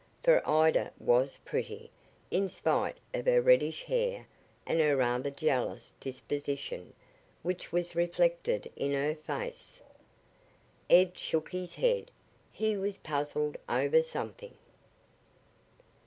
For 0.23 0.41
Ida 0.49 0.91
was 0.97 1.37
pretty, 1.45 1.91
in 2.31 2.49
spite 2.49 2.97
of 3.13 3.27
her 3.27 3.39
reddish 3.39 3.83
hair 3.83 4.25
and 4.65 4.79
her 4.79 4.95
rather 4.97 5.29
jealous 5.29 5.93
disposition, 5.99 6.93
which 7.43 7.71
was 7.71 7.95
reflected 7.95 8.71
in 8.75 8.93
her 8.93 9.13
face. 9.13 9.83
Ed 10.89 11.15
shook 11.15 11.49
his 11.51 11.75
head. 11.75 12.09
He 12.51 12.75
was 12.75 12.97
puzzled 12.97 13.57
over 13.69 14.01
something. 14.01 14.55